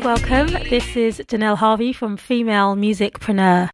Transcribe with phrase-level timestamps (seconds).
[0.00, 0.46] and welcome.
[0.68, 3.68] This is Danelle Harvey from Female Musicpreneur.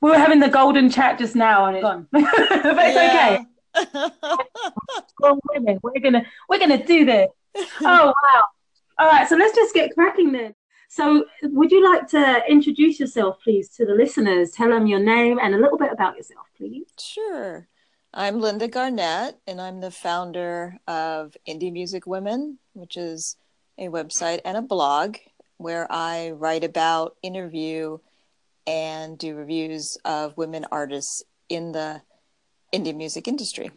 [0.00, 2.06] We were having the golden chat just now and it's gone.
[2.12, 3.44] but it's okay.
[5.08, 5.78] Strong women.
[5.82, 7.28] We're gonna we're gonna do this.
[7.80, 8.42] Oh wow.
[8.98, 10.54] All right, so let's just get cracking then.
[10.88, 14.50] So, would you like to introduce yourself, please, to the listeners?
[14.50, 16.86] Tell them your name and a little bit about yourself, please.
[16.98, 17.68] Sure.
[18.12, 23.36] I'm Linda Garnett, and I'm the founder of Indie Music Women, which is
[23.80, 25.16] a website and a blog
[25.56, 27.98] where I write about, interview,
[28.66, 32.02] and do reviews of women artists in the
[32.72, 33.70] indie music industry.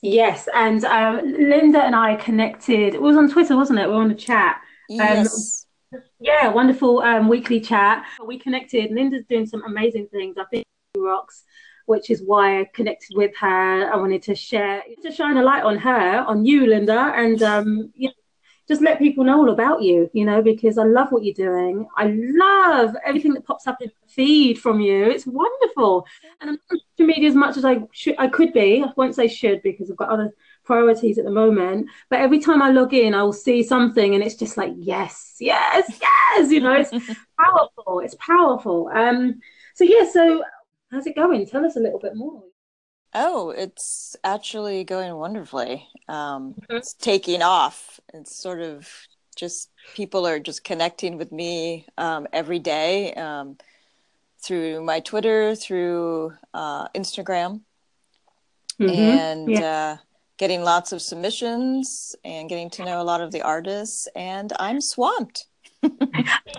[0.00, 2.94] Yes, and um, Linda and I connected.
[2.94, 3.88] It was on Twitter, wasn't it?
[3.88, 4.56] We were on a chat.
[4.90, 5.66] Um, yes.
[6.18, 8.04] Yeah, wonderful um, weekly chat.
[8.24, 8.90] We connected.
[8.90, 10.36] Linda's doing some amazing things.
[10.38, 10.64] I think
[10.96, 11.44] rocks
[11.86, 13.92] which is why I connected with her.
[13.92, 17.92] I wanted to share, to shine a light on her, on you, Linda, and um,
[17.94, 18.14] you know,
[18.66, 21.86] just let people know all about you, you know, because I love what you're doing.
[21.96, 25.04] I love everything that pops up in the feed from you.
[25.04, 26.06] It's wonderful.
[26.40, 28.82] And I'm on social media as much as I should I could be.
[28.82, 30.32] I won't say should because I've got other
[30.64, 31.88] priorities at the moment.
[32.08, 35.36] But every time I log in, I will see something and it's just like, yes,
[35.40, 36.90] yes, yes, you know, it's
[37.40, 38.00] powerful.
[38.00, 38.88] It's powerful.
[38.94, 39.40] Um
[39.74, 40.42] so yeah, so
[40.90, 41.46] how's it going?
[41.46, 42.42] Tell us a little bit more.
[43.14, 45.86] Oh, it's actually going wonderfully.
[46.08, 46.76] Um, mm-hmm.
[46.76, 48.00] It's taking off.
[48.12, 48.88] It's sort of
[49.36, 53.56] just people are just connecting with me um, every day um,
[54.40, 57.60] through my Twitter, through uh, Instagram,
[58.80, 58.90] mm-hmm.
[58.90, 59.60] and yeah.
[59.60, 59.96] uh,
[60.36, 64.08] getting lots of submissions and getting to know a lot of the artists.
[64.16, 65.46] And I'm swamped.
[65.82, 65.90] Yay!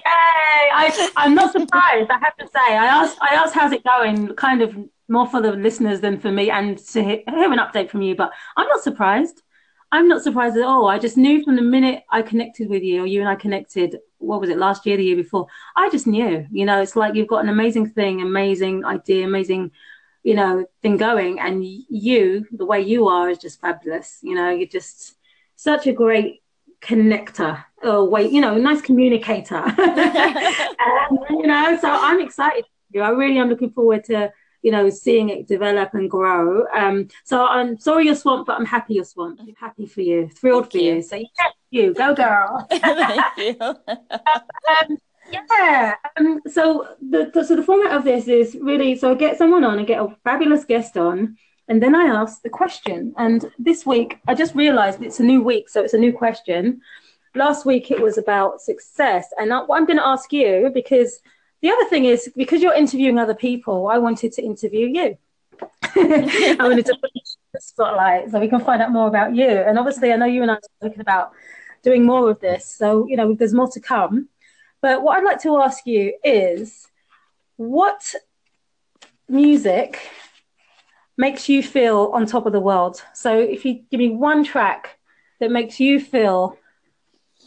[0.06, 2.10] I, I'm not surprised.
[2.10, 2.76] I have to say.
[2.76, 3.18] I asked.
[3.22, 4.76] I asked, "How's it going?" Kind of
[5.08, 8.16] more for the listeners than for me and to hear, hear an update from you.
[8.16, 9.42] But I'm not surprised.
[9.92, 10.88] I'm not surprised at all.
[10.88, 14.00] I just knew from the minute I connected with you, or you and I connected,
[14.18, 15.48] what was it, last year, the year before?
[15.76, 19.72] I just knew, you know, it's like you've got an amazing thing, amazing idea, amazing,
[20.24, 21.40] you know, thing going.
[21.40, 24.20] And you, the way you are, is just fabulous.
[24.22, 25.16] You know, you're just
[25.56, 26.42] such a great
[26.82, 29.56] connector or wait, you know, nice communicator.
[29.78, 32.66] and, you know, so I'm excited.
[32.96, 34.32] I really am looking forward to
[34.66, 36.66] you know, seeing it develop and grow.
[36.74, 39.40] Um, so I'm sorry you're swamped, but I'm happy you're swamped.
[39.40, 40.96] I'm happy for you, thrilled Thank for you.
[40.96, 41.02] you.
[41.04, 42.66] So yes, you go, girl.
[42.72, 43.58] Thank you.
[43.62, 44.98] um,
[45.32, 45.94] yeah.
[46.18, 49.64] Um, so the, the so the format of this is really so I get someone
[49.64, 51.38] on, I get a fabulous guest on,
[51.68, 53.14] and then I ask the question.
[53.20, 56.82] And this week I just realised it's a new week, so it's a new question.
[57.36, 61.20] Last week it was about success, and I, what I'm going to ask you because
[61.66, 65.18] the other thing is because you're interviewing other people, I wanted to interview you.
[65.82, 69.34] I wanted to put you in the spotlight so we can find out more about
[69.34, 69.50] you.
[69.50, 71.32] And obviously, I know you and I are talking about
[71.82, 72.68] doing more of this.
[72.68, 74.30] So, you know, there's more to come.
[74.80, 76.88] But what I'd like to ask you is
[77.56, 78.14] what
[79.28, 80.08] music
[81.18, 83.02] makes you feel on top of the world?
[83.16, 85.00] So, if you give me one track
[85.40, 86.60] that makes you feel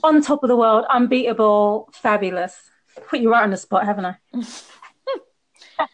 [0.03, 2.69] on top of the world, unbeatable, fabulous,
[2.99, 4.17] put you right on the spot, haven't I?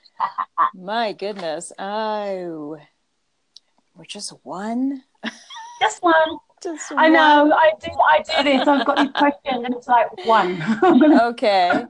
[0.75, 1.73] My goodness.
[1.79, 2.79] Oh,
[3.95, 5.03] we're just one.
[5.81, 6.15] Just one.
[6.63, 7.53] Just I know.
[7.53, 7.91] I do.
[7.91, 8.67] I do this.
[8.67, 10.63] I've got these questions, and it's like one.
[11.21, 11.85] okay.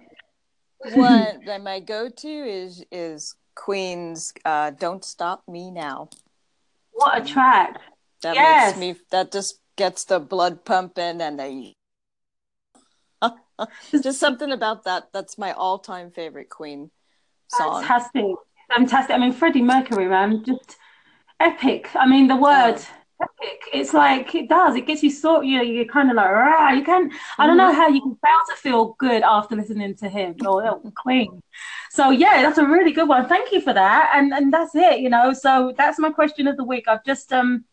[0.95, 1.63] One.
[1.63, 6.09] my go-to is is Queen's uh, "Don't Stop Me Now."
[6.91, 7.79] What a track!
[8.23, 8.77] That yes.
[8.77, 9.05] makes me.
[9.13, 11.73] That just gets the blood pumping, and the
[13.91, 15.09] just something about that.
[15.13, 16.91] That's my all-time favorite Queen
[17.49, 17.83] song.
[17.83, 18.25] Fantastic,
[18.75, 19.15] fantastic.
[19.15, 20.77] I mean, Freddie Mercury, man, just
[21.41, 21.91] epic.
[21.95, 22.77] I mean, the word.
[22.79, 22.87] Oh.
[23.23, 23.61] Epic.
[23.73, 24.75] It's like it does.
[24.75, 25.47] It gets you sort.
[25.47, 26.73] You know, you're kind of like, Rah!
[26.73, 27.11] you can.
[27.39, 27.77] I don't know mm-hmm.
[27.77, 31.41] how you can fail to feel good after listening to him or Queen.
[31.91, 33.29] So yeah, that's a really good one.
[33.29, 34.11] Thank you for that.
[34.15, 34.99] And and that's it.
[34.99, 36.89] You know, so that's my question of the week.
[36.89, 37.65] I've just um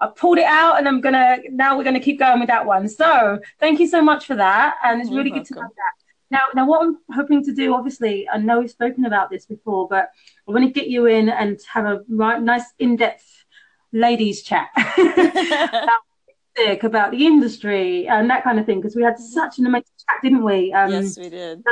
[0.00, 2.88] I pulled it out and I'm gonna now we're gonna keep going with that one.
[2.88, 4.76] So thank you so much for that.
[4.82, 5.44] And it's You're really welcome.
[5.44, 5.92] good to know that.
[6.30, 9.88] Now, now what I'm hoping to do, obviously, I know we've spoken about this before,
[9.88, 10.10] but
[10.48, 13.44] I want to get you in and have a right, nice in-depth
[13.92, 19.58] ladies chat about, about the industry and that kind of thing, because we had such
[19.58, 20.72] an amazing chat, didn't we?
[20.72, 21.64] Um, yes, we did.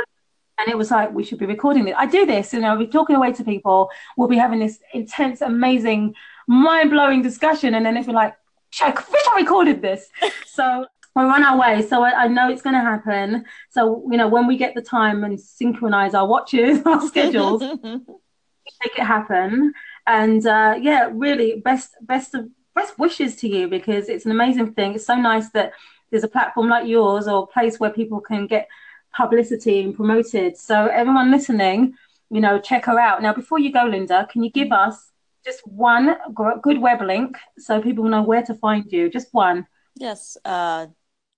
[0.57, 1.95] And it was like we should be recording this.
[1.97, 3.89] I do this, you know, we're talking away to people.
[4.17, 6.15] We'll be having this intense, amazing
[6.49, 8.35] mind blowing discussion, and then it'd be like,
[8.71, 10.09] check, wish I recorded this.
[10.47, 10.85] so
[11.15, 11.87] we're on our way.
[11.87, 13.45] So I, I know it's going to happen.
[13.69, 18.97] So you know, when we get the time and synchronize our watches, our schedules, make
[18.97, 19.73] it happen.
[20.07, 24.73] And uh, yeah, really, best best of best wishes to you because it's an amazing
[24.73, 24.95] thing.
[24.95, 25.73] It's so nice that
[26.09, 28.67] there's a platform like yours or a place where people can get
[29.15, 30.57] publicity and promoted.
[30.57, 31.93] So everyone listening,
[32.31, 33.21] you know, check her out.
[33.21, 35.11] Now, before you go, Linda, can you give us
[35.45, 36.15] just one
[36.61, 39.09] good web link so people know where to find you?
[39.09, 39.67] Just one.
[39.95, 40.37] Yes.
[40.43, 40.87] Uh,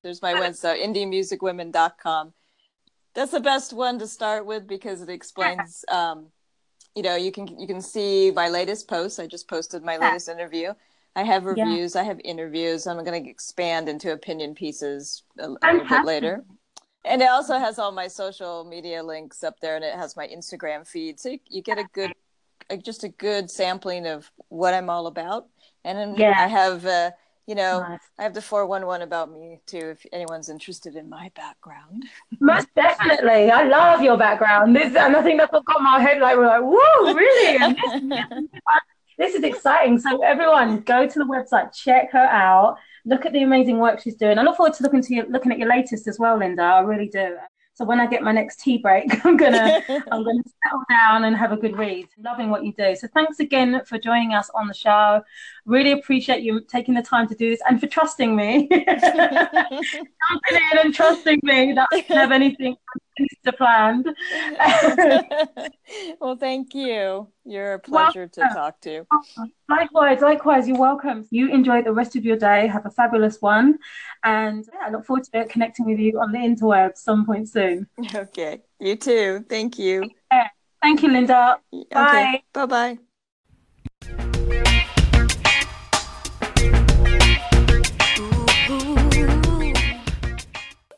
[0.03, 2.33] there's my website, indiemusicwomen.com.
[3.13, 6.27] That's the best one to start with because it explains, um,
[6.95, 9.19] you know, you can you can see my latest post.
[9.19, 10.73] I just posted my latest interview.
[11.15, 11.95] I have reviews.
[11.95, 12.01] Yeah.
[12.01, 12.87] I have interviews.
[12.87, 16.45] I'm going to expand into opinion pieces a, a little bit later.
[17.03, 20.27] And it also has all my social media links up there, and it has my
[20.27, 22.13] Instagram feed, so you, you get a good,
[22.83, 25.47] just a good sampling of what I'm all about.
[25.83, 26.35] And yeah.
[26.37, 27.11] I have, uh,
[27.47, 27.99] you know, nice.
[28.19, 29.89] I have the four one one about me too.
[29.89, 32.05] If anyone's interested in my background,
[32.39, 33.49] most definitely.
[33.49, 34.75] I love your background.
[34.75, 36.37] This, and I think that's what got my head like.
[36.37, 37.75] We're like, whoa, really?
[39.17, 39.99] this is exciting.
[39.99, 44.15] So everyone, go to the website, check her out look at the amazing work she's
[44.15, 44.37] doing.
[44.37, 46.63] I look forward to looking to you, looking at your latest as well, Linda.
[46.63, 47.35] I really do.
[47.81, 51.35] So when I get my next tea break, I'm gonna I'm gonna settle down and
[51.35, 52.09] have a good read.
[52.19, 52.95] Loving what you do.
[52.95, 55.23] So thanks again for joining us on the show.
[55.65, 58.67] Really appreciate you taking the time to do this and for trusting me.
[58.71, 59.01] Jumping
[60.51, 62.77] in and trusting me that I have anything
[63.57, 64.07] planned.
[66.21, 67.27] well, thank you.
[67.45, 69.05] You're a pleasure to talk to.
[69.69, 70.67] Likewise, likewise.
[70.67, 71.27] You're welcome.
[71.31, 72.67] You enjoy the rest of your day.
[72.67, 73.77] Have a fabulous one.
[74.23, 77.87] And yeah, I look forward to connecting with you on the interweb some point soon.
[78.15, 78.61] Okay.
[78.79, 79.45] You too.
[79.49, 80.09] Thank you.
[80.81, 81.59] Thank you, Linda.
[81.91, 82.41] Bye.
[82.53, 82.97] Bye bye.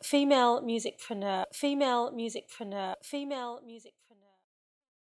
[0.04, 3.94] Female musicpreneur, female musicpreneur, female music.